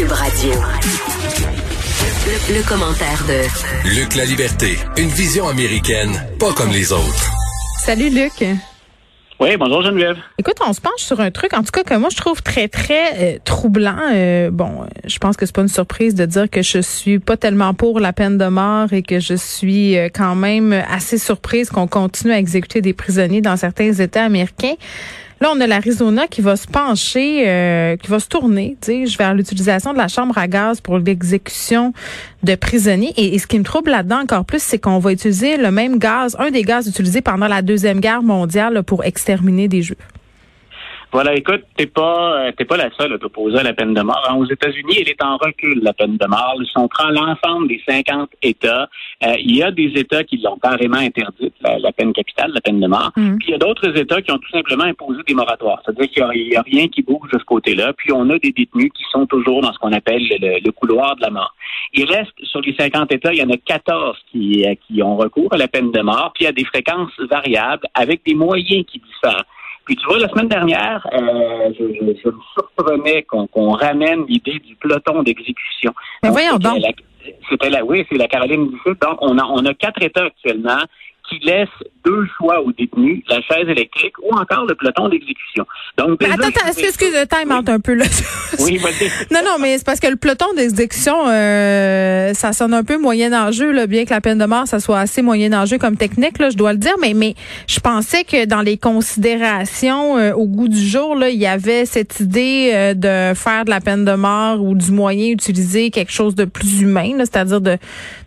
Cube 0.00 0.12
Radio. 0.12 0.52
Le, 2.48 2.66
commentaire 2.66 3.22
de 3.28 3.94
Luc 3.94 4.14
La 4.14 4.24
Liberté, 4.24 4.78
une 4.96 5.10
vision 5.10 5.46
américaine, 5.46 6.10
pas 6.38 6.54
comme 6.54 6.70
les 6.70 6.90
autres. 6.90 7.30
Salut 7.84 8.08
Luc. 8.08 8.42
Oui, 9.40 9.56
bonjour 9.58 9.82
Geneviève. 9.82 10.16
Écoute, 10.38 10.56
on 10.66 10.72
se 10.72 10.80
penche 10.80 11.02
sur 11.02 11.20
un 11.20 11.30
truc, 11.30 11.52
en 11.52 11.62
tout 11.62 11.70
cas 11.70 11.82
que 11.82 11.92
moi 11.96 12.08
je 12.10 12.16
trouve 12.16 12.42
très 12.42 12.68
très 12.68 13.34
euh, 13.34 13.38
troublant. 13.44 13.98
Euh, 14.10 14.50
bon, 14.50 14.86
je 15.06 15.18
pense 15.18 15.36
que 15.36 15.44
c'est 15.44 15.54
pas 15.54 15.60
une 15.60 15.68
surprise 15.68 16.14
de 16.14 16.24
dire 16.24 16.48
que 16.48 16.62
je 16.62 16.78
suis 16.78 17.18
pas 17.18 17.36
tellement 17.36 17.74
pour 17.74 18.00
la 18.00 18.14
peine 18.14 18.38
de 18.38 18.46
mort 18.46 18.90
et 18.94 19.02
que 19.02 19.20
je 19.20 19.34
suis 19.34 19.98
euh, 19.98 20.08
quand 20.08 20.34
même 20.34 20.72
assez 20.72 21.18
surprise 21.18 21.68
qu'on 21.68 21.88
continue 21.88 22.32
à 22.32 22.38
exécuter 22.38 22.80
des 22.80 22.94
prisonniers 22.94 23.42
dans 23.42 23.58
certains 23.58 23.92
États 23.92 24.24
américains. 24.24 24.76
Là, 25.40 25.50
on 25.54 25.60
a 25.60 25.66
l'Arizona 25.66 26.26
qui 26.26 26.42
va 26.42 26.54
se 26.54 26.66
pencher, 26.66 27.48
euh, 27.48 27.96
qui 27.96 28.08
va 28.08 28.20
se 28.20 28.28
tourner, 28.28 28.76
dis 28.82 29.06
vers 29.16 29.32
l'utilisation 29.32 29.94
de 29.94 29.98
la 29.98 30.06
chambre 30.06 30.36
à 30.36 30.46
gaz 30.46 30.82
pour 30.82 30.98
l'exécution 30.98 31.94
de 32.42 32.54
prisonniers. 32.56 33.14
Et, 33.16 33.38
ce 33.38 33.46
qui 33.46 33.58
me 33.58 33.64
trouble 33.64 33.90
là-dedans 33.90 34.20
encore 34.20 34.44
plus, 34.44 34.62
c'est 34.62 34.78
qu'on 34.78 34.98
va 34.98 35.12
utiliser 35.12 35.56
le 35.56 35.70
même 35.70 35.98
gaz, 35.98 36.36
un 36.38 36.50
des 36.50 36.62
gaz 36.62 36.86
utilisés 36.86 37.22
pendant 37.22 37.48
la 37.48 37.62
Deuxième 37.62 38.00
Guerre 38.00 38.22
mondiale 38.22 38.82
pour 38.82 39.02
exterminer 39.02 39.66
des 39.66 39.80
Juifs. 39.80 39.96
Voilà, 41.12 41.34
écoute, 41.34 41.62
t'es 41.76 41.86
pas 41.86 42.38
euh, 42.38 42.52
t'es 42.56 42.64
pas 42.64 42.76
la 42.76 42.88
seule 42.96 43.12
à 43.14 43.18
t'opposer 43.18 43.58
à 43.58 43.62
la 43.64 43.72
peine 43.72 43.94
de 43.94 44.00
mort. 44.00 44.22
aux 44.38 44.46
États-Unis, 44.46 44.98
elle 45.00 45.08
est 45.08 45.22
en 45.22 45.38
recul, 45.38 45.80
la 45.82 45.92
peine 45.92 46.16
de 46.16 46.26
mort. 46.26 46.54
Si 46.64 46.78
on 46.78 46.86
prend 46.86 47.08
l'ensemble 47.08 47.66
des 47.66 47.82
50 47.88 48.30
États, 48.42 48.88
euh, 49.24 49.34
il 49.40 49.56
y 49.56 49.62
a 49.62 49.72
des 49.72 49.92
États 49.96 50.22
qui 50.22 50.36
l'ont 50.36 50.56
carrément 50.58 50.98
interdite, 50.98 51.54
la, 51.62 51.92
peine 51.92 52.12
capitale, 52.12 52.52
la 52.54 52.60
peine 52.60 52.78
de 52.78 52.86
mort. 52.86 53.10
Mm. 53.16 53.38
Puis 53.38 53.48
il 53.48 53.50
y 53.50 53.54
a 53.54 53.58
d'autres 53.58 53.96
États 53.98 54.22
qui 54.22 54.30
ont 54.30 54.38
tout 54.38 54.50
simplement 54.50 54.84
imposé 54.84 55.20
des 55.26 55.34
moratoires. 55.34 55.82
C'est-à-dire 55.84 56.10
qu'il 56.10 56.48
n'y 56.48 56.56
a, 56.56 56.62
rien 56.62 56.86
qui 56.86 57.02
bouge 57.02 57.28
de 57.32 57.38
ce 57.40 57.44
côté-là. 57.44 57.92
Puis 57.92 58.12
on 58.12 58.30
a 58.30 58.38
des 58.38 58.52
détenus 58.52 58.92
qui 58.94 59.02
sont 59.10 59.26
toujours 59.26 59.62
dans 59.62 59.72
ce 59.72 59.78
qu'on 59.78 59.92
appelle 59.92 60.22
le, 60.22 60.70
couloir 60.70 61.16
de 61.16 61.22
la 61.22 61.30
mort. 61.30 61.54
Il 61.92 62.04
reste, 62.04 62.32
sur 62.44 62.60
les 62.60 62.74
50 62.78 63.12
États, 63.12 63.32
il 63.32 63.40
y 63.40 63.42
en 63.42 63.50
a 63.50 63.56
14 63.56 64.16
qui, 64.30 64.64
euh, 64.64 64.74
qui 64.86 65.02
ont 65.02 65.16
recours 65.16 65.52
à 65.52 65.56
la 65.56 65.66
peine 65.66 65.90
de 65.90 66.00
mort, 66.02 66.30
puis 66.34 66.44
il 66.44 66.46
y 66.46 66.48
a 66.48 66.52
des 66.52 66.64
fréquences 66.64 67.10
variables 67.28 67.86
avec 67.94 68.24
des 68.24 68.34
moyens 68.34 68.84
qui 68.86 69.00
diffèrent. 69.00 69.44
Puis 69.84 69.96
tu 69.96 70.06
vois, 70.06 70.18
la 70.18 70.28
semaine 70.28 70.48
dernière, 70.48 71.06
euh, 71.12 71.72
je, 71.78 71.84
je, 71.94 72.04
me 72.04 72.14
surprenais 72.54 73.22
qu'on 73.22 73.70
ramène 73.70 74.24
l'idée 74.26 74.58
du 74.58 74.76
peloton 74.76 75.22
d'exécution. 75.22 75.92
Mais 76.22 76.30
voyons 76.30 76.56
donc. 76.58 76.82
C'était 77.48 77.68
la, 77.68 77.84
oui, 77.84 78.06
c'est 78.10 78.16
la 78.16 78.28
Caroline 78.28 78.70
du 78.70 78.78
Sud. 78.78 78.96
Donc, 79.00 79.18
on 79.20 79.36
a, 79.38 79.44
on 79.44 79.64
a 79.66 79.74
quatre 79.74 80.02
États 80.02 80.24
actuellement 80.24 80.82
qui 81.30 81.38
laisse 81.44 81.68
deux 82.04 82.26
choix 82.36 82.60
aux 82.60 82.72
détenus, 82.72 83.22
la 83.28 83.40
chaise 83.42 83.68
électrique 83.68 84.14
ou 84.22 84.34
encore 84.34 84.66
le 84.66 84.74
peloton 84.74 85.08
d'exécution. 85.08 85.66
Donc, 85.98 86.22
attends, 86.24 86.48
attends, 86.48 86.66
excuse, 86.66 87.12
le 87.12 87.26
time 87.26 87.50
oui. 87.50 87.72
un 87.74 87.80
peu 87.80 87.94
là. 87.94 88.04
oui, 88.60 88.78
vas-y. 88.78 89.10
Non, 89.30 89.40
non, 89.44 89.58
mais 89.60 89.78
c'est 89.78 89.84
parce 89.84 90.00
que 90.00 90.08
le 90.08 90.16
peloton 90.16 90.46
d'exécution, 90.56 91.28
euh, 91.28 92.32
ça 92.34 92.52
sonne 92.52 92.74
un 92.74 92.84
peu 92.84 92.98
moyen 92.98 93.32
enjeu, 93.32 93.70
là, 93.70 93.86
bien 93.86 94.04
que 94.04 94.10
la 94.10 94.20
peine 94.20 94.38
de 94.38 94.44
mort, 94.44 94.66
ça 94.66 94.80
soit 94.80 94.98
assez 94.98 95.22
moyen 95.22 95.52
enjeu 95.52 95.78
comme 95.78 95.96
technique, 95.96 96.38
là, 96.38 96.50
je 96.50 96.56
dois 96.56 96.72
le 96.72 96.78
dire, 96.78 96.94
mais, 97.00 97.14
mais 97.14 97.34
je 97.68 97.80
pensais 97.80 98.24
que 98.24 98.46
dans 98.46 98.62
les 98.62 98.76
considérations 98.76 100.18
euh, 100.18 100.32
au 100.32 100.46
goût 100.46 100.68
du 100.68 100.80
jour, 100.80 101.14
là, 101.14 101.28
il 101.28 101.38
y 101.38 101.46
avait 101.46 101.84
cette 101.84 102.18
idée 102.20 102.70
euh, 102.74 102.94
de 102.94 103.34
faire 103.38 103.64
de 103.64 103.70
la 103.70 103.80
peine 103.80 104.04
de 104.04 104.14
mort 104.14 104.62
ou 104.62 104.74
du 104.74 104.90
moyen 104.90 105.30
utiliser 105.30 105.90
quelque 105.90 106.12
chose 106.12 106.34
de 106.34 106.44
plus 106.44 106.80
humain, 106.80 107.12
c'est-à-dire 107.18 107.60
de, 107.60 107.76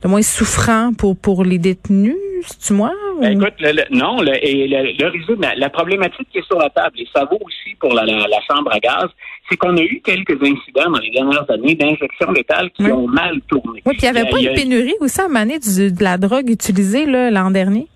de 0.03 0.07
moins 0.07 0.21
souffrant 0.21 0.91
pour, 0.93 1.17
pour 1.17 1.43
les 1.43 1.57
détenus 1.57 2.15
c'est-tu 2.45 2.73
moi? 2.73 2.91
Ben, 3.19 3.39
écoute, 3.39 3.53
non, 3.91 4.21
le, 4.21 4.33
et 4.45 4.67
le, 4.67 5.59
la, 5.59 5.69
problématique 5.69 6.27
qui 6.31 6.39
est 6.39 6.45
sur 6.45 6.57
la 6.57 6.69
table, 6.69 6.99
et 6.99 7.07
ça 7.13 7.25
vaut 7.25 7.39
aussi 7.43 7.75
pour 7.79 7.93
la, 7.93 8.05
chambre 8.49 8.71
à 8.71 8.79
gaz, 8.79 9.07
c'est 9.49 9.57
qu'on 9.57 9.75
a 9.77 9.81
eu 9.81 10.01
quelques 10.03 10.41
incidents 10.41 10.89
dans 10.91 10.99
les 10.99 11.11
dernières 11.11 11.49
années 11.49 11.75
d'injection 11.75 12.31
létale 12.31 12.69
qui 12.71 12.83
ont 12.83 13.07
mal 13.07 13.39
tourné. 13.47 13.81
Oui, 13.85 13.95
puis 13.97 14.07
il 14.07 14.11
n'y 14.11 14.17
avait 14.17 14.29
pas 14.29 14.39
une 14.39 14.53
pénurie 14.53 14.95
aussi 14.99 15.21
à 15.21 15.27
maner 15.27 15.59
de 15.59 16.03
la 16.03 16.17
drogue 16.17 16.49
utilisée 16.49 17.05
l'an 17.05 17.51
dernier? 17.51 17.87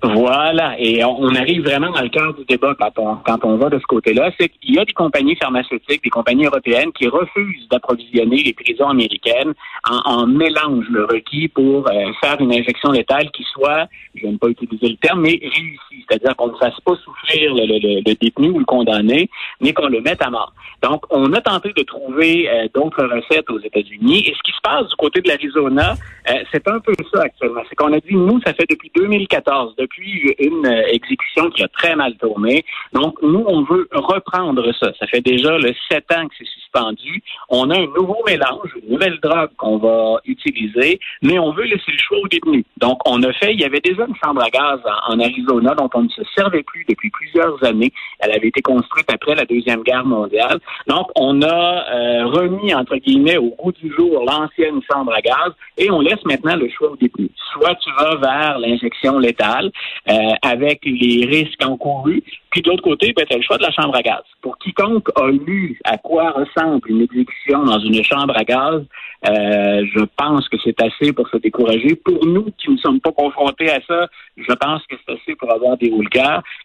Voilà, 0.00 0.76
et 0.78 1.04
on, 1.04 1.34
arrive 1.34 1.64
vraiment 1.64 1.90
dans 1.90 2.02
le 2.02 2.08
cœur 2.08 2.32
du 2.32 2.44
débat 2.44 2.72
quand 2.78 2.92
on, 2.98 3.16
quand 3.16 3.44
on 3.44 3.56
va 3.56 3.68
de 3.68 3.80
ce 3.80 3.86
côté-là, 3.86 4.30
c'est 4.38 4.48
qu'il 4.48 4.76
y 4.76 4.78
a 4.78 4.84
des 4.84 4.92
compagnies 4.92 5.34
pharmaceutiques, 5.34 6.04
des 6.04 6.10
compagnies 6.10 6.46
européennes 6.46 6.92
qui 6.92 7.08
refusent 7.08 7.68
d'approvisionner 7.68 8.44
les 8.44 8.52
prisons 8.52 8.88
américaines 8.88 9.54
en, 9.90 9.98
en 10.08 10.26
mélange 10.28 10.84
le 10.88 11.04
requis 11.04 11.48
pour 11.48 11.88
euh, 11.88 12.12
faire 12.20 12.40
une 12.40 12.52
injection 12.52 12.92
létale 12.92 13.28
qui 13.32 13.42
soit, 13.52 13.88
je 14.14 14.24
n'aime 14.24 14.38
pas 14.38 14.46
utiliser 14.46 14.88
le 14.88 14.96
terme, 14.98 15.22
mais 15.22 15.40
réussie, 15.42 16.06
c'est-à-dire 16.08 16.36
qu'on 16.36 16.52
ne 16.52 16.58
fasse 16.58 16.78
pas 16.84 16.94
souffrir 16.94 17.54
le, 17.54 17.66
le, 17.66 18.00
le, 18.08 18.14
détenu 18.14 18.50
ou 18.50 18.60
le 18.60 18.64
condamné, 18.64 19.28
mais 19.60 19.72
qu'on 19.72 19.88
le 19.88 20.00
mette 20.00 20.22
à 20.22 20.30
mort. 20.30 20.52
Donc, 20.80 21.02
on 21.10 21.32
a 21.32 21.40
tenté 21.40 21.72
de 21.76 21.82
trouver 21.82 22.48
euh, 22.48 22.68
d'autres 22.72 23.02
recettes 23.04 23.50
aux 23.50 23.58
États-Unis, 23.58 24.20
et 24.28 24.32
ce 24.32 24.42
qui 24.44 24.52
se 24.52 24.60
passe 24.62 24.88
du 24.88 24.94
côté 24.94 25.20
de 25.22 25.28
l'Arizona, 25.28 25.94
euh, 26.30 26.34
c'est 26.52 26.68
un 26.68 26.78
peu 26.78 26.92
ça 27.12 27.22
actuellement. 27.22 27.62
C'est 27.68 27.74
qu'on 27.74 27.92
a 27.92 27.98
dit, 27.98 28.14
nous, 28.14 28.40
ça 28.46 28.54
fait 28.54 28.66
depuis 28.70 28.92
2014, 28.94 29.74
depuis 29.88 30.34
une 30.38 30.66
euh, 30.66 30.82
exécution 30.88 31.50
qui 31.50 31.62
a 31.62 31.68
très 31.68 31.96
mal 31.96 32.14
tourné. 32.16 32.64
Donc, 32.92 33.16
nous, 33.22 33.44
on 33.46 33.62
veut 33.62 33.88
reprendre 33.92 34.64
ça. 34.78 34.92
Ça 34.98 35.06
fait 35.06 35.20
déjà 35.20 35.56
le 35.58 35.72
sept 35.90 36.04
ans 36.12 36.26
que 36.28 36.34
c'est 36.38 36.46
suspendu. 36.46 37.22
On 37.48 37.70
a 37.70 37.76
un 37.76 37.86
nouveau 37.86 38.18
mélange, 38.26 38.70
une 38.82 38.92
nouvelle 38.92 39.18
drogue 39.20 39.50
qu'on 39.56 39.78
va 39.78 40.20
utiliser, 40.24 40.98
mais 41.22 41.38
on 41.38 41.52
veut 41.52 41.64
laisser 41.64 41.92
le 41.92 41.98
choix 41.98 42.18
aux 42.18 42.28
détenus. 42.28 42.64
Donc, 42.76 43.00
on 43.06 43.22
a 43.22 43.32
fait, 43.32 43.52
il 43.52 43.60
y 43.60 43.64
avait 43.64 43.80
déjà 43.80 44.04
une 44.06 44.14
chambre 44.22 44.42
à 44.42 44.50
gaz 44.50 44.80
en, 45.08 45.18
Arizona 45.18 45.74
dont 45.74 45.90
on 45.94 46.02
ne 46.02 46.08
se 46.08 46.22
servait 46.36 46.62
plus 46.62 46.84
depuis 46.88 47.10
plusieurs 47.10 47.62
années. 47.64 47.92
Elle 48.20 48.32
avait 48.32 48.48
été 48.48 48.60
construite 48.60 49.10
après 49.12 49.34
la 49.34 49.44
Deuxième 49.44 49.82
Guerre 49.82 50.04
mondiale. 50.04 50.58
Donc, 50.86 51.08
on 51.16 51.42
a 51.42 51.46
euh, 51.46 52.26
remis, 52.26 52.74
entre 52.74 52.96
guillemets, 52.96 53.38
au 53.38 53.54
goût 53.58 53.72
du 53.72 53.92
jour 53.92 54.24
l'ancienne 54.24 54.80
chambre 54.90 55.12
à 55.12 55.20
gaz 55.20 55.52
et 55.76 55.90
on 55.90 56.00
laisse 56.00 56.24
maintenant 56.24 56.56
le 56.56 56.68
choix 56.68 56.90
aux 56.90 56.96
détenus. 56.96 57.30
Soit 57.52 57.74
tu 57.76 57.90
vas 57.98 58.16
vers 58.16 58.58
l'injection 58.58 59.18
létale, 59.18 59.70
euh, 60.08 60.34
avec 60.42 60.80
les 60.84 61.26
risques 61.26 61.64
encourus. 61.64 62.22
Puis 62.50 62.62
de 62.62 62.70
l'autre 62.70 62.82
côté, 62.82 63.12
ben, 63.14 63.24
tu 63.28 63.34
as 63.34 63.38
le 63.38 63.42
choix 63.42 63.58
de 63.58 63.62
la 63.62 63.70
chambre 63.70 63.94
à 63.94 64.02
gaz. 64.02 64.22
Pour 64.40 64.56
quiconque 64.58 65.08
a 65.16 65.28
lu 65.28 65.78
à 65.84 65.98
quoi 65.98 66.30
ressemble 66.30 66.90
une 66.90 67.02
exécution 67.02 67.64
dans 67.64 67.78
une 67.78 68.02
chambre 68.02 68.34
à 68.36 68.44
gaz, 68.44 68.82
euh, 69.28 69.84
je 69.94 70.04
pense 70.16 70.48
que 70.48 70.56
c'est 70.62 70.80
assez 70.82 71.12
pour 71.12 71.28
se 71.28 71.36
décourager. 71.38 71.96
Pour 71.96 72.24
nous 72.24 72.46
qui 72.58 72.70
ne 72.70 72.76
sommes 72.78 73.00
pas 73.00 73.12
confrontés 73.12 73.70
à 73.70 73.80
ça, 73.86 74.06
je 74.36 74.52
pense 74.54 74.82
que 74.86 74.96
c'est 75.06 75.14
assez 75.14 75.34
pour 75.34 75.52
avoir 75.52 75.76
des 75.76 75.90
hauts 75.90 76.02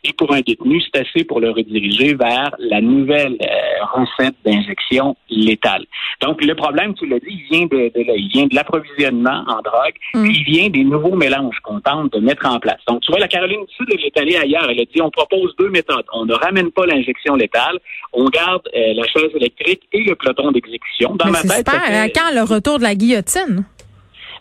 Et 0.04 0.14
pour 0.14 0.34
un 0.34 0.42
détenu, 0.42 0.82
c'est 0.82 1.02
assez 1.02 1.24
pour 1.26 1.40
le 1.40 1.50
rediriger 1.50 2.14
vers 2.14 2.52
la 2.60 2.82
nouvelle 2.82 3.38
euh, 3.42 3.86
recette 3.94 4.36
d'injection 4.46 5.16
létale. 5.30 5.86
Donc, 6.22 6.44
le 6.44 6.56
problème, 6.56 6.94
tu 6.94 7.08
l'as 7.08 7.20
dit, 7.20 7.28
il 7.30 7.44
vient 7.50 7.66
de, 7.66 7.92
de 7.94 8.04
il 8.16 8.30
vient 8.30 8.46
de 8.46 8.56
l'approvisionnement 8.56 9.44
en 9.48 9.62
drogue, 9.62 9.96
mm. 10.14 10.24
puis 10.24 10.38
il 10.38 10.44
vient 10.44 10.70
des 10.70 10.84
nouveaux 10.84 11.16
mélanges 11.16 11.60
qu'on 11.64 11.80
tente 11.80 12.14
de 12.14 12.20
mettre 12.20 12.46
en 12.46 12.60
place. 12.60 12.80
Donc, 12.88 13.02
tu 13.02 13.12
vois, 13.12 13.20
la 13.20 13.28
Caroline 13.28 13.66
du 13.66 13.74
Sud, 13.74 13.88
elle 13.92 14.06
est 14.06 14.18
allée 14.18 14.36
ailleurs. 14.36 14.70
Elle 14.70 14.80
a 14.80 14.86
dit, 14.86 15.02
on 15.02 15.10
propose 15.10 15.56
deux 15.58 15.70
méthodes. 15.74 16.06
On 16.14 16.26
ne 16.26 16.34
ramène 16.34 16.72
pas 16.72 16.86
l'injection 16.86 17.36
létale, 17.36 17.80
on 18.14 18.26
garde 18.26 18.62
euh, 18.76 18.94
la 18.94 19.04
chaise 19.08 19.32
électrique 19.36 19.82
et 19.92 20.04
le 20.04 20.16
peloton 20.16 20.52
d'exécution. 20.52 21.16
Dans 21.16 21.30
ma 21.30 21.42
tête, 21.42 21.58
super. 21.58 22.08
Quand 22.16 22.34
le 22.34 22.44
retour 22.44 22.78
de 22.78 22.84
la 22.84 22.96
guillotine? 22.96 23.66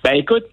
Ben 0.04 0.14
écoute, 0.14 0.44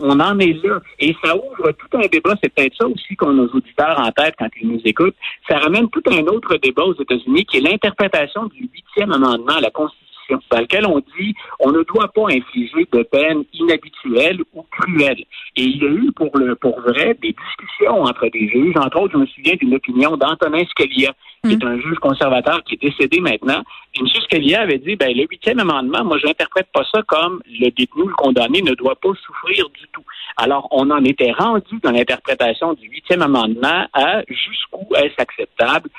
on, 0.00 0.18
en 0.18 0.38
est 0.38 0.64
là. 0.64 0.80
Et 0.98 1.14
ça 1.22 1.36
ouvre 1.36 1.72
tout 1.72 1.98
un 1.98 2.06
débat. 2.06 2.34
C'est 2.42 2.52
peut-être 2.54 2.74
ça 2.78 2.86
aussi 2.86 3.16
qu'on 3.16 3.30
a 3.30 3.32
nos 3.34 3.48
auditeurs 3.48 4.00
en 4.00 4.10
tête 4.12 4.34
quand 4.38 4.48
ils 4.60 4.68
nous 4.68 4.80
écoutent. 4.84 5.16
Ça 5.48 5.58
ramène 5.58 5.90
tout 5.90 6.02
un 6.10 6.22
autre 6.26 6.56
débat 6.56 6.84
aux 6.84 6.94
États-Unis 6.94 7.44
qui 7.44 7.58
est 7.58 7.60
l'interprétation 7.60 8.46
du 8.46 8.68
huitième 8.72 9.12
amendement 9.12 9.56
à 9.56 9.60
la 9.60 9.70
Constitution 9.70 10.13
dans 10.50 10.60
lequel 10.60 10.86
on 10.86 11.00
dit 11.18 11.34
on 11.60 11.70
ne 11.70 11.82
doit 11.82 12.08
pas 12.08 12.26
infliger 12.30 12.86
de 12.92 13.02
peine 13.02 13.44
inhabituelle 13.52 14.40
ou 14.54 14.64
cruelle. 14.70 15.24
Et 15.56 15.62
il 15.62 15.82
y 15.82 15.86
a 15.86 15.90
eu 15.90 16.12
pour 16.12 16.36
le 16.36 16.54
pour 16.56 16.80
vrai 16.80 17.16
des 17.22 17.34
discussions 17.34 18.02
entre 18.02 18.28
des 18.28 18.48
juges. 18.48 18.76
Entre 18.76 19.00
autres, 19.00 19.12
je 19.14 19.18
me 19.18 19.26
souviens 19.26 19.54
d'une 19.54 19.74
opinion 19.74 20.16
d'Antonin 20.16 20.64
Scalia, 20.70 21.12
qui 21.44 21.52
est 21.52 21.62
mm. 21.62 21.66
un 21.66 21.80
juge 21.80 21.98
conservateur 21.98 22.62
qui 22.64 22.74
est 22.74 22.82
décédé 22.82 23.20
maintenant. 23.20 23.62
Et 23.94 24.00
M. 24.00 24.06
Scalia 24.24 24.62
avait 24.62 24.78
dit 24.78 24.96
ben 24.96 25.16
le 25.16 25.26
huitième 25.30 25.60
amendement, 25.60 26.04
moi 26.04 26.18
je 26.18 26.26
n'interprète 26.26 26.68
pas 26.72 26.84
ça 26.92 27.02
comme 27.06 27.40
le 27.46 27.70
détenu, 27.70 28.08
le 28.08 28.14
condamné 28.14 28.62
ne 28.62 28.74
doit 28.74 28.96
pas 28.96 29.10
souffrir 29.24 29.68
du 29.70 29.86
tout. 29.92 30.04
Alors, 30.36 30.68
on 30.72 30.90
en 30.90 31.04
était 31.04 31.32
rendu 31.32 31.78
dans 31.82 31.92
l'interprétation 31.92 32.74
du 32.74 32.88
huitième 32.88 33.22
amendement 33.22 33.86
à 33.92 34.22
jusqu'où 34.28 34.86
est-ce 34.96 35.20
acceptable 35.20 35.90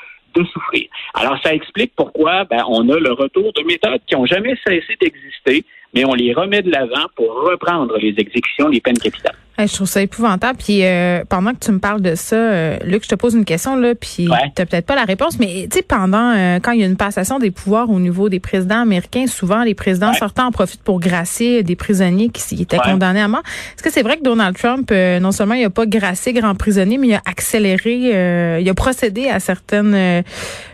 Alors, 1.14 1.38
ça 1.44 1.54
explique 1.54 1.94
pourquoi 1.96 2.44
ben, 2.46 2.64
on 2.68 2.90
a 2.90 3.00
le 3.00 3.12
retour 3.14 3.54
de 3.54 3.64
méthodes 3.64 4.02
qui 4.08 4.16
n'ont 4.16 4.26
jamais 4.26 4.56
cessé 4.68 4.96
d'exister, 5.00 5.64
mais 5.94 6.06
on 6.06 6.14
les 6.14 6.34
remet 6.34 6.62
de 6.62 6.72
l'avant 6.72 7.08
pour 7.16 7.34
reprendre 7.44 7.98
les 7.98 8.14
exécutions 8.18 8.70
des 8.70 8.82
peines 8.82 8.98
capitales. 8.98 9.38
Je 9.58 9.74
trouve 9.74 9.88
ça 9.88 10.02
épouvantable. 10.02 10.58
Puis 10.58 10.84
euh, 10.84 11.24
pendant 11.28 11.52
que 11.52 11.60
tu 11.60 11.72
me 11.72 11.80
parles 11.80 12.02
de 12.02 12.16
ça, 12.16 12.36
euh, 12.36 12.78
Luc, 12.84 13.04
je 13.04 13.10
te 13.10 13.16
pose 13.16 13.34
une 13.34 13.46
question 13.46 13.76
là, 13.76 13.96
puis 13.96 14.28
t'as 14.56 14.66
peut-être 14.66 14.86
pas 14.86 14.96
la 14.96 15.06
réponse, 15.06 15.40
mais 15.40 15.68
tu 15.70 15.78
sais 15.78 15.82
pendant 15.82 16.34
euh, 16.36 16.60
quand 16.62 16.72
il 16.72 16.82
y 16.82 16.84
a 16.84 16.88
une 16.88 16.98
passation 16.98 17.40
des 17.40 17.52
pouvoirs 17.52 17.90
au 17.90 18.00
niveau 18.00 18.30
des 18.30 18.40
présidents 18.40 18.82
américains, 18.82 19.28
souvent 19.28 19.64
les 19.64 19.76
présidents 19.76 20.14
sortants 20.14 20.48
en 20.48 20.52
profitent 20.52 20.84
pour 20.84 21.00
gracier 21.00 21.64
des 21.64 21.76
prisonniers 21.76 22.30
qui 22.30 22.62
étaient 22.62 22.78
condamnés 22.78 23.22
à 23.22 23.28
mort. 23.28 23.44
Est-ce 23.76 23.84
que 23.84 23.92
c'est 23.92 24.04
vrai 24.04 24.18
que 24.18 24.24
Donald 24.24 24.58
Trump 24.58 24.92
non 24.92 25.32
seulement 25.32 25.56
il 25.56 25.66
a 25.66 25.70
pas 25.70 25.86
gracié 25.86 26.34
grands 26.34 26.56
prisonniers, 26.56 26.98
mais 26.98 27.08
il 27.08 27.14
a 27.14 27.22
accéléré, 27.26 28.60
il 28.62 28.70
a 28.70 28.74
procédé 28.74 29.30
à 29.30 29.40
certaines 29.40 30.24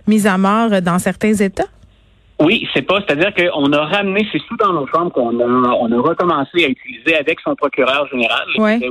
mises 0.07 0.27
à 0.27 0.37
mort 0.37 0.81
dans 0.81 0.99
certains 0.99 1.33
États? 1.33 1.67
Oui, 2.41 2.67
c'est 2.73 2.81
pas, 2.81 2.99
c'est-à-dire 3.01 3.33
qu'on 3.35 3.71
a 3.71 3.85
ramené, 3.85 4.27
c'est 4.31 4.41
sous 4.47 4.57
dans 4.57 4.73
nos 4.73 4.87
chambres 4.87 5.11
qu'on 5.11 5.39
a, 5.39 5.43
on 5.43 5.91
a 5.91 6.01
recommencé 6.01 6.65
à 6.65 6.69
utiliser 6.69 7.15
avec 7.15 7.39
son 7.39 7.55
procureur 7.55 8.07
général, 8.07 8.45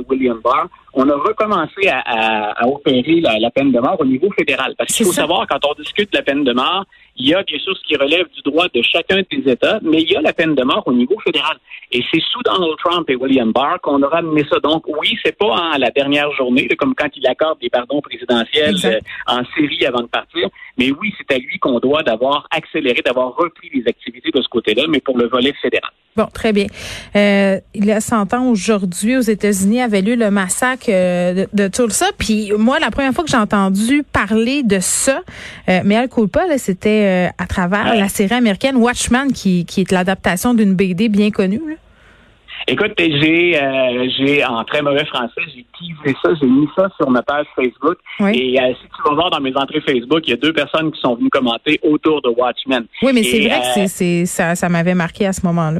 William 0.09 0.39
Barr, 0.41 0.67
on 0.93 1.09
a 1.09 1.15
recommencé 1.15 1.89
à, 1.89 2.67
opérer 2.67 3.21
la, 3.21 3.51
peine 3.51 3.71
de 3.71 3.79
mort 3.79 3.97
au 3.99 4.05
niveau 4.05 4.29
fédéral. 4.37 4.73
Parce 4.77 4.93
qu'il 4.93 5.05
faut 5.05 5.11
savoir, 5.11 5.47
quand 5.47 5.59
on 5.69 5.73
discute 5.73 6.11
de 6.11 6.17
la 6.17 6.23
peine 6.23 6.43
de 6.43 6.53
mort, 6.53 6.85
il 7.17 7.29
y 7.29 7.33
a 7.33 7.43
bien 7.43 7.59
sûr 7.59 7.75
ce 7.77 7.83
qui 7.83 7.95
relève 7.95 8.27
du 8.29 8.41
droit 8.41 8.67
de 8.73 8.81
chacun 8.81 9.21
des 9.31 9.51
États, 9.51 9.79
mais 9.81 10.01
il 10.01 10.11
y 10.11 10.15
a 10.15 10.21
la 10.21 10.33
peine 10.33 10.55
de 10.55 10.63
mort 10.63 10.83
au 10.85 10.93
niveau 10.93 11.17
fédéral. 11.19 11.57
Et 11.91 12.01
c'est 12.11 12.21
sous 12.21 12.41
Donald 12.43 12.77
Trump 12.83 13.09
et 13.09 13.15
William 13.15 13.51
Barr 13.51 13.79
qu'on 13.81 14.01
a 14.01 14.07
ramené 14.07 14.43
ça. 14.49 14.59
Donc 14.59 14.87
oui, 14.87 15.17
c'est 15.23 15.37
pas 15.37 15.71
à 15.73 15.77
la 15.77 15.89
dernière 15.91 16.31
journée, 16.33 16.67
comme 16.79 16.95
quand 16.95 17.09
il 17.15 17.27
accorde 17.27 17.59
des 17.59 17.69
pardons 17.69 18.01
présidentiels 18.01 18.75
euh, 18.85 18.99
en 19.27 19.43
série 19.55 19.85
avant 19.85 20.01
de 20.01 20.07
partir, 20.07 20.49
mais 20.77 20.91
oui, 20.91 21.13
c'est 21.17 21.35
à 21.35 21.37
lui 21.37 21.59
qu'on 21.59 21.79
doit 21.79 22.03
d'avoir 22.03 22.47
accéléré, 22.51 23.01
d'avoir 23.01 23.35
repris 23.35 23.69
les 23.73 23.83
activités 23.87 24.31
de 24.31 24.41
ce 24.41 24.47
côté-là, 24.47 24.83
mais 24.87 24.99
pour 24.99 25.17
le 25.17 25.27
volet 25.27 25.53
fédéral. 25.61 25.91
Bon, 26.17 26.25
très 26.25 26.51
bien. 26.51 26.65
Euh, 27.15 27.59
il 27.73 27.85
y 27.85 27.91
a 27.91 28.01
100 28.01 28.33
ans 28.33 28.49
aujourd'hui, 28.49 29.15
aux 29.15 29.21
États-Unis, 29.21 29.81
avait 29.81 30.01
lieu 30.01 30.15
le 30.15 30.29
massacre 30.29 30.87
euh, 30.89 31.45
de, 31.53 31.67
Tulsa. 31.69 32.07
Puis 32.17 32.51
moi, 32.57 32.79
la 32.79 32.91
première 32.91 33.13
fois 33.13 33.23
que 33.23 33.29
j'ai 33.29 33.37
entendu 33.37 34.03
parler 34.03 34.63
de 34.63 34.79
ça, 34.81 35.21
euh, 35.69 35.79
mais 35.85 35.95
Al 35.95 36.09
Culpa, 36.09 36.41
c'était 36.57 37.29
euh, 37.29 37.29
à 37.37 37.47
travers 37.47 37.95
la 37.95 38.09
série 38.09 38.35
américaine 38.35 38.75
Watchmen, 38.75 39.31
qui, 39.31 39.65
qui 39.65 39.81
est 39.81 39.91
l'adaptation 39.91 40.53
d'une 40.53 40.75
BD 40.75 41.07
bien 41.07 41.31
connue. 41.31 41.61
Là. 41.65 41.75
Écoute, 42.67 42.91
j'ai, 42.97 43.59
j'ai 44.17 44.45
en 44.45 44.63
très 44.65 44.83
mauvais 44.83 45.05
français, 45.05 45.41
j'ai 45.47 45.65
teasé 45.79 46.15
ça, 46.21 46.29
j'ai 46.39 46.47
mis 46.47 46.67
ça 46.75 46.89
sur 46.95 47.09
ma 47.09 47.23
page 47.23 47.47
Facebook. 47.55 47.97
Et 48.31 48.55
si 48.57 48.87
tu 48.95 49.09
vas 49.09 49.15
voir 49.15 49.29
dans 49.31 49.39
mes 49.39 49.55
entrées 49.55 49.81
Facebook, 49.81 50.21
il 50.27 50.29
y 50.29 50.33
a 50.33 50.37
deux 50.37 50.53
personnes 50.53 50.91
qui 50.91 51.01
sont 51.01 51.15
venues 51.15 51.29
commenter 51.29 51.79
autour 51.81 52.21
de 52.21 52.29
Watchmen. 52.29 52.85
Oui, 53.01 53.13
mais 53.13 53.23
c'est 53.23 53.39
vrai 53.47 53.61
que 53.61 53.87
c'est, 53.87 54.25
ça, 54.25 54.55
ça 54.55 54.69
m'avait 54.69 54.93
marqué 54.93 55.25
à 55.25 55.33
ce 55.33 55.43
moment-là. 55.47 55.79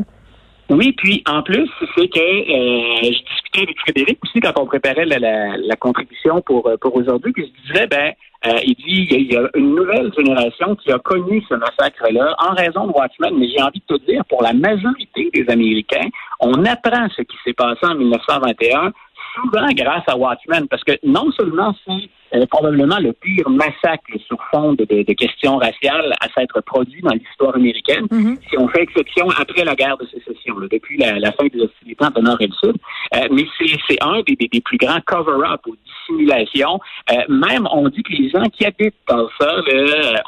Oui, 0.69 0.93
puis 0.93 1.21
en 1.27 1.43
plus, 1.43 1.69
c'est 1.95 2.07
que 2.07 2.19
euh, 2.19 3.03
je 3.03 3.23
discutais 3.33 3.63
avec 3.63 3.79
Frédéric 3.79 4.19
aussi 4.23 4.39
quand 4.39 4.53
on 4.57 4.65
préparait 4.65 5.05
la, 5.05 5.19
la, 5.19 5.75
contribution 5.75 6.41
pour, 6.41 6.67
euh, 6.67 6.77
pour 6.77 6.95
aujourd'hui, 6.95 7.33
puis 7.33 7.51
je 7.53 7.73
disais, 7.73 7.87
ben, 7.87 8.13
euh, 8.45 8.59
il 8.63 8.75
dit, 8.75 9.07
il 9.11 9.33
y, 9.33 9.35
a, 9.35 9.49
une 9.55 9.75
nouvelle 9.75 10.11
génération 10.17 10.75
qui 10.77 10.91
a 10.91 10.99
connu 10.99 11.43
ce 11.49 11.55
massacre-là 11.55 12.35
en 12.39 12.55
raison 12.55 12.87
de 12.87 12.93
Watchmen, 12.93 13.33
mais 13.37 13.49
j'ai 13.49 13.61
envie 13.61 13.83
de 13.87 13.97
te 13.97 14.05
dire, 14.05 14.23
pour 14.29 14.41
la 14.43 14.53
majorité 14.53 15.29
des 15.33 15.45
Américains, 15.49 16.07
on 16.39 16.63
apprend 16.65 17.07
ce 17.15 17.21
qui 17.23 17.37
s'est 17.43 17.53
passé 17.53 17.85
en 17.85 17.95
1921 17.95 18.93
souvent 19.35 19.67
grâce 19.73 20.03
à 20.07 20.17
Watchmen, 20.17 20.67
parce 20.67 20.83
que 20.83 20.93
non 21.03 21.31
seulement 21.31 21.75
c'est 21.85 22.37
euh, 22.37 22.45
probablement 22.47 22.99
le 22.99 23.13
pire 23.13 23.49
massacre 23.49 24.11
sur 24.27 24.37
fond 24.51 24.74
de, 24.74 25.13
questions 25.13 25.57
raciales 25.57 26.13
à 26.19 26.27
s'être 26.30 26.62
produit 26.62 27.01
dans 27.01 27.13
l'histoire 27.13 27.56
américaine, 27.56 28.06
mm-hmm. 28.06 28.38
si 28.50 28.57
on 28.57 28.68
fait 28.68 28.83
exception 28.83 29.30
après 29.30 29.63
la 29.63 29.75
guerre 29.75 29.98
de 29.98 30.06
sécession, 30.06 30.56
depuis 30.71 30.98
la, 30.98 31.31
fin 31.31 31.48
des 31.48 31.62
hostilités 31.62 32.06
entre 32.06 32.19
le 32.19 32.25
Nord 32.25 32.42
et 32.42 32.48
le 32.48 32.53
Sud. 32.53 32.75
Euh, 33.15 33.27
mais 33.31 33.44
c'est 33.88 34.03
un 34.03 34.21
des, 34.21 34.36
des, 34.36 34.62
plus 34.62 34.77
grands 34.77 35.01
cover-up 35.06 35.62
ou 35.68 35.75
dissimulations. 35.86 36.80
Euh, 37.12 37.15
même, 37.30 37.68
on 37.71 37.88
dit 37.89 38.03
que 38.03 38.12
les 38.13 38.30
gens 38.30 38.44
qui 38.50 38.65
habitent 38.65 38.95
dans 39.07 39.27
ça, 39.39 39.56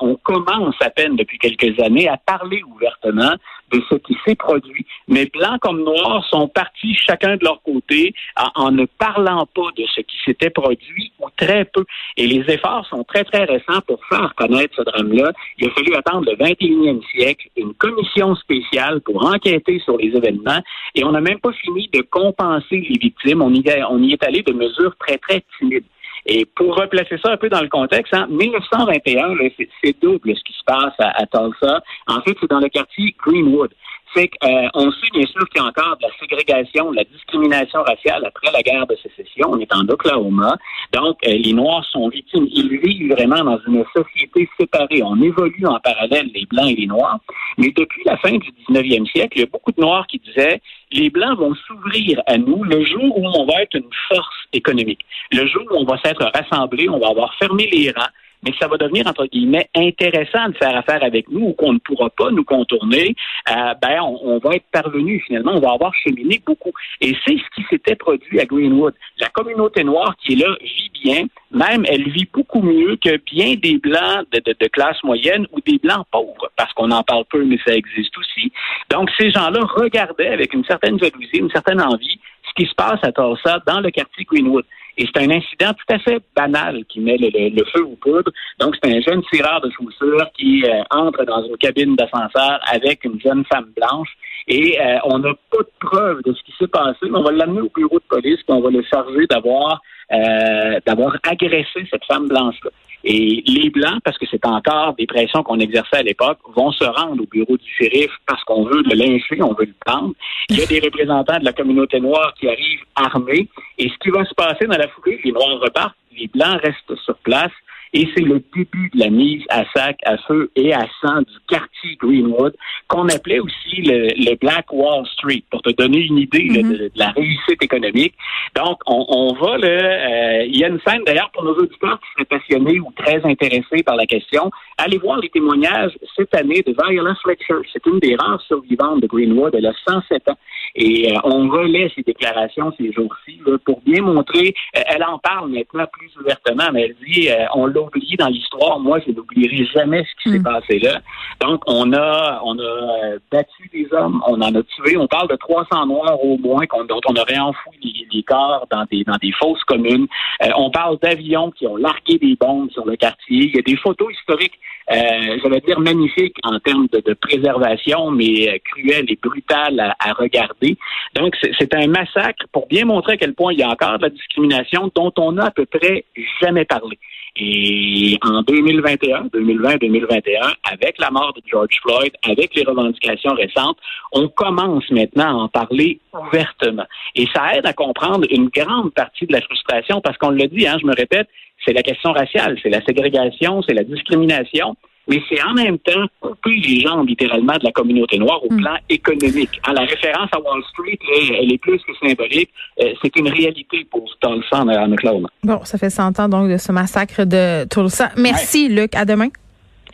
on 0.02 0.16
commence 0.16 0.76
à 0.82 0.90
peine 0.90 1.16
depuis 1.16 1.38
quelques 1.38 1.80
années 1.80 2.08
à 2.08 2.18
parler 2.18 2.62
ouvertement 2.64 3.36
de 3.72 3.82
ce 3.90 3.96
qui 3.96 4.16
s'est 4.26 4.36
produit. 4.36 4.86
Mais 5.08 5.26
blancs 5.26 5.60
comme 5.62 5.84
noirs 5.84 6.26
sont 6.30 6.48
partis 6.48 6.96
chacun 6.96 7.38
de 7.38 7.44
leur 7.44 7.62
côté 7.64 8.14
en, 8.56 8.72
ne 8.72 8.86
parlant 8.86 9.48
pas 9.54 9.70
de 9.76 9.84
ce 9.96 10.02
qui 10.02 10.18
s'était 10.26 10.50
produit 10.50 11.12
ou 11.20 11.28
très 11.38 11.66
peu. 11.66 11.86
Et 12.18 12.28
les 12.28 12.44
efforts 12.54 12.86
sont 12.88 13.04
très, 13.04 13.24
très 13.24 13.46
récents 13.46 13.82
pour 13.88 14.00
faire 14.06 14.34
connaître 14.36 14.76
ce 14.76 14.84
drame-là. 14.84 15.32
Il 15.58 15.68
a 15.68 15.72
fallu 15.72 15.96
attendre 15.96 16.30
le 16.30 16.36
21e 16.38 17.02
siècle, 17.12 17.48
une 17.58 17.74
commission 17.74 18.36
spéciale 18.36 19.02
pour 19.02 19.26
enquêter 19.26 19.80
sur 19.80 19.98
les 19.98 20.16
événements 20.16 20.62
et 20.96 21.04
on 21.04 21.12
n'a 21.12 21.22
même 21.22 21.40
pas 21.40 21.54
fini 21.54 21.90
de 21.94 22.02
compenser 22.02 22.86
les 22.90 22.98
victimes. 22.98 23.42
On 23.42 23.54
y, 23.54 23.64
on 23.90 24.02
y 24.02 24.14
est 24.14 24.24
allé 24.24 24.42
de 24.44 24.54
mesures 24.54 24.96
très, 24.98 25.18
très 25.18 25.44
timides. 25.58 25.86
Et 26.26 26.46
pour 26.46 26.76
replacer 26.76 27.18
ça 27.24 27.32
un 27.32 27.38
peu 27.38 27.50
dans 27.50 27.62
le 27.62 27.68
contexte, 27.68 28.14
en 28.14 28.28
1921, 28.28 29.36
c'est 29.84 30.02
double 30.02 30.36
ce 30.36 30.44
qui 30.44 30.54
se 30.54 30.64
passe 30.66 30.94
à, 31.00 31.22
à 31.22 31.26
Tulsa. 31.26 31.84
En 32.08 32.22
fait, 32.22 32.36
c'est 32.40 32.50
dans 32.50 32.60
le 32.60 32.70
quartier 32.70 33.16
Greenwood 33.26 33.72
c'est 34.16 34.30
qu'on 34.40 34.92
sait 34.92 35.10
bien 35.14 35.26
sûr 35.26 35.48
qu'il 35.50 35.62
y 35.62 35.66
a 35.66 35.68
encore 35.68 35.98
de 35.98 36.04
la 36.04 36.14
ségrégation, 36.20 36.92
de 36.92 36.98
la 36.98 37.04
discrimination 37.04 37.82
raciale 37.84 38.24
après 38.26 38.52
la 38.52 38.62
guerre 38.62 38.88
de 38.88 38.96
sécession. 38.96 39.50
On 39.52 39.60
est 39.60 39.74
en 39.74 39.88
Oklahoma. 39.88 40.58
Donc, 40.94 41.18
euh, 41.28 41.32
les 41.32 41.54
Noirs 41.54 41.86
sont 41.92 42.10
victimes. 42.10 42.48
Ils 42.52 42.78
vivent 42.80 43.12
vraiment 43.14 43.44
dans 43.44 43.60
une 43.68 43.84
société 43.96 44.50
séparée. 44.60 45.02
On 45.04 45.22
évolue 45.22 45.66
en 45.66 45.80
parallèle, 45.80 46.30
les 46.34 46.46
Blancs 46.46 46.70
et 46.70 46.76
les 46.76 46.88
Noirs. 46.88 47.20
Mais 47.58 47.72
depuis 47.76 48.04
la 48.06 48.18
fin 48.18 48.32
du 48.32 48.52
19e 48.70 49.06
siècle, 49.12 49.38
il 49.38 49.42
y 49.42 49.44
a 49.44 49.48
beaucoup 49.48 49.72
de 49.72 49.82
Noirs 49.82 50.08
qui 50.08 50.20
disaient 50.20 50.62
les 50.92 51.10
Blancs 51.10 51.38
vont 51.38 51.56
s'ouvrir 51.68 52.22
à 52.28 52.38
nous 52.38 52.64
le 52.64 52.86
jour 52.86 53.18
où 53.18 53.26
on 53.26 53.46
va 53.46 53.62
être 53.64 53.76
une 53.76 53.90
force 54.08 54.48
économique. 54.54 55.02
Le 55.32 55.46
jour 55.48 55.64
où 55.72 55.78
on 55.78 55.86
va 55.86 55.98
s'être 56.04 56.24
rassemblés, 56.34 56.88
on 56.90 57.00
va 57.00 57.08
avoir 57.10 57.34
fermé 57.36 57.68
les 57.72 57.92
rangs, 57.92 58.12
mais 58.44 58.52
que 58.52 58.58
ça 58.58 58.68
va 58.68 58.78
devenir, 58.78 59.08
entre 59.08 59.26
guillemets, 59.26 59.70
intéressant 59.76 60.50
de 60.50 60.58
faire 60.58 60.76
affaire 60.76 61.04
avec 61.04 61.30
nous 61.30 61.48
ou 61.48 61.54
qu'on 61.54 61.74
ne 61.74 61.80
pourra 61.80 62.10
pas 62.10 62.30
nous 62.32 62.44
contourner, 62.44 63.16
euh, 63.50 63.74
ben, 63.82 64.02
on, 64.02 64.40
va 64.40 64.56
être 64.56 64.66
parvenu 64.72 65.22
finalement, 65.26 65.54
on 65.56 65.60
va 65.60 65.72
avoir 65.72 65.94
cheminé 65.96 66.42
beaucoup. 66.46 66.72
Et 67.02 67.16
c'est 67.26 67.38
ce 67.38 67.56
qui 67.56 67.66
s'était 67.70 67.96
produit 67.96 68.40
à 68.40 68.46
Greenwood. 68.46 68.94
La 69.20 69.30
communauté 69.30 69.84
noire 69.84 70.16
qui 70.18 70.34
est 70.34 70.36
là 70.36 70.56
vit 70.62 70.92
bien, 71.04 71.26
même 71.52 71.86
elle 71.88 72.10
vit 72.10 72.28
beaucoup 72.32 72.62
mieux 72.62 72.98
que 72.98 73.18
bien 73.18 73.56
des 73.56 73.78
blancs 73.78 74.26
de, 74.32 74.40
de, 74.40 74.68
classe 74.68 75.02
moyenne 75.04 75.48
ou 75.52 75.60
des 75.62 75.78
blancs 75.78 76.06
pauvres, 76.12 76.50
parce 76.56 76.74
qu'on 76.74 76.92
en 76.92 77.04
parle 77.04 77.26
peu, 77.26 77.44
mais 77.44 77.58
ça 77.66 77.74
existe 77.74 78.18
aussi. 78.18 78.52
Donc 78.90 79.10
ces 79.18 79.32
gens-là 79.32 79.62
regardaient 79.76 80.30
avec 80.30 80.54
une 80.54 80.66
certaine 80.66 81.00
jalousie, 81.00 81.38
une 81.38 81.52
certaine 81.52 81.82
envie 81.82 82.20
ce 82.54 82.64
qui 82.64 82.70
se 82.70 82.76
passe 82.76 83.00
à 83.04 83.12
Tulsa 83.12 83.60
dans 83.66 83.80
le 83.80 83.90
quartier 83.92 84.26
Greenwood. 84.26 84.66
Et 84.98 85.08
c'est 85.08 85.24
un 85.24 85.30
incident 85.32 85.74
tout 85.74 85.94
à 85.94 86.00
fait 86.00 86.22
banal 86.36 86.86
qui 86.86 87.00
met 87.00 87.18
le, 87.18 87.64
feu 87.66 87.84
aux 87.84 87.96
poudres. 87.96 88.32
Donc, 88.60 88.76
c'est 88.82 88.96
un 88.96 89.02
jeune 89.02 89.24
tireur 89.32 89.62
de 89.62 89.72
chaussures 89.72 90.30
qui 90.38 90.64
euh, 90.66 90.84
entre 90.92 91.26
dans 91.26 91.44
une 91.44 91.58
cabine 91.58 91.96
d'ascenseur 91.96 92.60
avec 92.72 93.04
une 93.04 93.20
jeune 93.20 93.44
femme 93.46 93.72
blanche. 93.76 94.10
Et 94.48 94.80
euh, 94.80 94.98
on 95.06 95.20
n'a 95.20 95.34
pas 95.50 95.60
de 95.60 95.72
preuve 95.80 96.22
de 96.24 96.34
ce 96.34 96.44
qui 96.44 96.54
s'est 96.60 96.68
passé, 96.68 97.00
mais 97.04 97.18
on 97.18 97.24
va 97.24 97.32
l'amener 97.32 97.62
au 97.62 97.72
bureau 97.74 97.98
de 97.98 98.06
police, 98.08 98.40
puis 98.44 98.56
on 98.56 98.62
va 98.62 98.70
le 98.70 98.84
charger 98.84 99.26
d'avoir 99.28 99.82
euh, 100.12 100.80
d'avoir 100.86 101.16
agressé 101.24 101.88
cette 101.90 102.06
femme 102.06 102.28
blanche-là. 102.28 102.70
Et 103.04 103.44
les 103.46 103.70
Blancs, 103.70 104.00
parce 104.04 104.18
que 104.18 104.26
c'est 104.30 104.46
encore 104.46 104.96
des 104.96 105.06
pressions 105.06 105.44
qu'on 105.44 105.60
exerçait 105.60 105.98
à 105.98 106.04
l'époque, 106.04 106.40
vont 106.56 106.72
se 106.72 106.86
rendre 106.86 107.22
au 107.22 107.26
bureau 107.26 107.58
du 107.58 107.70
shérif 107.78 108.12
parce 108.26 108.44
qu'on 108.46 108.64
veut 108.64 108.82
le 108.82 108.96
lyncher, 108.96 109.42
on 109.42 109.54
veut 109.54 109.66
le 109.66 109.76
prendre. 109.86 110.14
Il 110.50 110.58
y 110.58 110.64
a 110.64 110.66
des 110.66 110.80
représentants 110.80 111.40
de 111.40 111.46
la 111.46 111.54
communauté 111.54 112.00
noire 112.00 112.34
qui 112.40 112.48
arrivent 112.48 112.84
armés. 112.96 113.50
Et 113.78 113.90
ce 113.90 113.98
qui 114.02 114.10
va 114.10 114.24
se 114.24 114.34
passer 114.34 114.66
dans 114.66 114.78
la 114.78 114.88
foulée, 114.88 115.20
les 115.24 115.32
Noirs 115.32 115.60
repartent, 115.60 115.96
les 116.18 116.28
Blancs 116.28 116.62
restent 116.62 116.96
sur 117.04 117.16
place 117.18 117.52
et 117.94 118.08
c'est 118.16 118.24
le 118.24 118.42
début 118.56 118.90
de 118.94 119.00
la 119.00 119.10
mise 119.10 119.44
à 119.50 119.64
sac, 119.76 119.98
à 120.06 120.18
feu 120.18 120.50
et 120.56 120.74
à 120.74 120.88
sang 121.02 121.20
du 121.22 121.38
quartier 121.48 121.96
Greenwood, 122.00 122.56
qu'on 122.88 123.08
appelait 123.08 123.40
aussi 123.40 123.82
le, 123.82 124.36
Black 124.36 124.66
Wall 124.74 125.06
Street, 125.14 125.44
pour 125.52 125.62
te 125.62 125.70
donner 125.72 126.00
une 126.00 126.18
idée 126.18 126.50
de, 126.50 126.62
mm-hmm. 126.62 126.92
la 126.96 127.12
réussite 127.12 127.62
économique. 127.62 128.16
Donc, 128.56 128.80
on, 128.88 129.34
va, 129.34 129.58
là, 129.58 129.68
euh, 129.68 130.46
il 130.46 130.58
y 130.58 130.64
a 130.64 130.70
une 130.70 130.80
scène, 130.86 131.04
d'ailleurs, 131.06 131.30
pour 131.32 131.44
nos 131.44 131.54
auditeurs 131.54 132.00
qui 132.00 132.08
seraient 132.14 132.40
passionnés 132.40 132.80
ou 132.80 132.92
très 132.98 133.24
intéressés 133.24 133.84
par 133.86 133.96
la 133.96 134.06
question, 134.06 134.50
allez 134.78 134.98
voir 134.98 135.20
les 135.20 135.30
témoignages 135.30 135.92
cette 136.16 136.36
année 136.36 136.64
de 136.66 136.74
Viola 136.74 137.16
Fletcher. 137.22 137.68
C'est 137.72 137.86
une 137.86 138.00
des 138.00 138.16
rares 138.16 138.42
survivantes 138.42 139.02
de 139.02 139.08
Greenwood. 139.08 139.54
Elle 139.56 139.68
a 139.68 139.74
107 139.88 140.30
ans. 140.30 140.38
Et 140.76 141.12
euh, 141.12 141.20
on 141.24 141.48
relaie 141.48 141.92
ses 141.96 142.02
déclarations 142.02 142.74
ces 142.80 142.92
jours-ci 142.92 143.40
pour 143.66 143.82
bien 143.82 144.02
montrer, 144.02 144.56
euh, 144.76 144.82
elle 144.88 145.04
en 145.04 145.20
parle 145.20 145.52
maintenant 145.52 145.86
plus 145.92 146.10
ouvertement, 146.20 146.72
mais 146.74 146.84
elle 146.84 146.96
dit, 147.06 147.30
on 147.54 147.68
l'a 147.68 147.83
oublié 147.84 148.16
dans 148.18 148.28
l'histoire. 148.28 148.80
Moi, 148.80 149.00
je 149.06 149.12
n'oublierai 149.12 149.66
jamais 149.66 150.04
ce 150.04 150.24
qui 150.24 150.32
s'est 150.32 150.40
hmm. 150.40 150.44
passé 150.44 150.80
là. 150.80 151.02
Donc, 151.42 151.62
on 151.68 151.92
a, 151.94 152.42
on 152.44 152.58
a 152.58 152.62
euh, 152.62 153.20
battu 153.32 153.70
des 153.74 153.88
hommes, 153.92 154.22
on 154.28 154.42
en 154.42 154.56
a 154.56 154.64
tué. 154.64 154.98
On 154.98 155.08
parle 155.08 155.30
de 155.30 155.36
300 155.36 155.86
Noirs 155.88 156.24
au 156.24 156.38
moins 156.38 156.64
dont 156.88 157.00
on 157.08 157.16
aurait 157.16 157.40
enfoui 157.40 158.08
les, 158.12 158.24
corps 158.24 158.68
dans 158.72 158.86
des, 158.92 159.04
dans 159.04 159.18
des 159.18 159.32
fosses 159.32 159.64
communes. 159.66 160.08
Euh, 160.44 160.50
on 160.56 160.70
parle 160.72 160.98
d'avions 161.00 161.52
qui 161.52 161.68
ont 161.68 161.76
largué 161.76 162.18
des 162.18 162.36
bombes 162.40 162.72
sur 162.72 162.86
le 162.86 162.96
quartier. 162.96 163.46
Il 163.46 163.56
y 163.56 163.60
a 163.60 163.62
des 163.62 163.76
photos 163.78 164.14
historiques, 164.14 164.60
euh, 164.92 165.38
je 165.44 165.48
vais 165.48 165.62
dire 165.62 165.80
magnifiques 165.80 166.38
en 166.44 166.60
termes 166.60 166.88
de, 166.92 167.14
préservation, 167.14 168.12
mais 168.12 168.50
euh, 168.50 168.58
cruelles 168.64 169.06
et 169.10 169.20
brutales 169.22 169.80
à, 169.80 169.96
à 170.00 170.14
regarder. 170.14 170.78
Donc, 171.16 171.36
c'est 171.42 171.74
un 171.76 171.88
massacre 171.88 172.46
pour 172.52 172.68
bien 172.68 172.86
montrer 172.86 173.14
à 173.14 173.18
quel 173.18 173.34
point 173.34 173.54
il 173.54 173.60
y 173.60 173.64
a 173.64 173.70
encore 173.70 173.98
de 173.98 174.04
la 174.04 174.10
discrimination 174.10 174.92
dont 174.96 175.14
on 175.18 175.38
a 175.38 175.46
à 175.46 175.52
peu 175.52 175.66
près 175.66 176.06
jamais 176.42 176.66
parlé. 176.66 176.98
Et 177.36 178.20
en 178.22 178.44
2021, 178.44 179.30
2020-2021, 179.34 180.54
avec 180.72 181.00
la 181.00 181.10
mort 181.10 181.34
de 181.34 181.42
George 181.50 181.80
Floyd, 181.82 182.12
avec 182.22 182.54
les 182.54 182.64
revendications 182.64 183.34
récentes, 183.34 183.78
on 184.12 184.28
commence 184.28 184.88
maintenant 184.92 185.40
à 185.40 185.44
en 185.44 185.48
parler 185.48 186.00
ouvertement. 186.14 186.86
Et 187.16 187.26
ça 187.34 187.56
aide 187.56 187.66
à 187.66 187.74
comprendre 187.74 188.28
une 188.30 188.50
grande 188.50 188.94
partie 188.94 189.26
de 189.26 189.34
la 189.34 189.42
frustration 189.42 190.00
parce 190.02 190.18
qu'on 190.18 190.30
le 190.30 190.48
dit, 190.48 190.68
hein, 190.68 190.78
je 190.80 190.86
me 190.86 190.94
répète, 190.94 191.28
c'est 191.66 191.74
la 191.74 191.82
question 191.82 192.12
raciale, 192.12 192.60
c'est 192.62 192.70
la 192.70 192.82
ségrégation, 192.82 193.64
c'est 193.64 193.74
la 193.74 193.84
discrimination. 193.84 194.76
Mais 195.08 195.22
c'est 195.30 195.42
en 195.44 195.54
même 195.54 195.78
temps 195.80 196.06
couper 196.20 196.52
les 196.52 196.82
jambes 196.82 197.08
littéralement 197.08 197.54
de 197.54 197.64
la 197.64 197.72
communauté 197.72 198.18
noire 198.18 198.44
au 198.44 198.52
hmm. 198.52 198.58
plan 198.58 198.76
économique. 198.90 199.60
Hein, 199.66 199.74
la 199.74 199.82
référence 199.82 200.30
à 200.32 200.40
Wall 200.40 200.64
Street, 200.72 201.00
elle 201.40 201.52
est 201.52 201.58
plus 201.58 201.80
que 201.80 201.94
symbolique. 202.02 202.50
Euh, 202.82 202.94
c'est 203.02 203.16
une 203.18 203.28
réalité 203.28 203.86
pour 203.90 204.06
Tulsa, 204.22 204.60
à 204.60 204.88
McLeod. 204.88 205.28
Bon, 205.44 205.64
ça 205.64 205.78
fait 205.78 205.90
100 205.90 206.20
ans 206.20 206.30
donc 206.30 206.50
de 206.50 206.58
ce 206.58 206.72
massacre 206.72 207.26
de 207.26 207.68
Tulsa. 207.68 208.12
Merci, 208.18 208.70
Luc. 208.70 208.96
À 208.96 209.06
demain. 209.06 209.30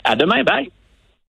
À 0.03 0.15
demain. 0.15 0.43
Bye. 0.43 0.69